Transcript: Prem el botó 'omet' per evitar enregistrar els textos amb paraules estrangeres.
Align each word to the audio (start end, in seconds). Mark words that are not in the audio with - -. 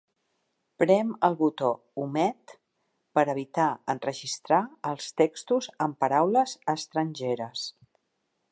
Prem 0.83 1.09
el 1.27 1.35
botó 1.41 1.67
'omet' 2.03 2.55
per 3.19 3.25
evitar 3.35 3.67
enregistrar 3.95 4.61
els 4.93 5.11
textos 5.23 5.69
amb 5.87 6.01
paraules 6.05 6.57
estrangeres. 6.75 7.67